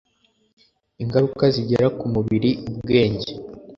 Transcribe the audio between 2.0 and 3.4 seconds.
Mubiri Ubwenge